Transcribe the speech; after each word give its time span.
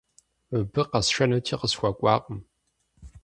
Мыбы 0.49 0.81
къэсшэнути, 0.89 1.55
къысхуэкӀуакъым. 1.59 2.39